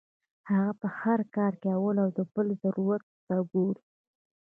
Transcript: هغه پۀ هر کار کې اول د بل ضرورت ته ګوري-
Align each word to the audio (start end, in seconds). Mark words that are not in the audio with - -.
هغه 0.49 0.71
پۀ 0.79 0.87
هر 0.99 1.19
کار 1.35 1.53
کې 1.61 1.69
اول 1.77 1.97
د 2.17 2.19
بل 2.33 2.47
ضرورت 2.63 3.05
ته 3.27 3.35
ګوري- 3.51 3.83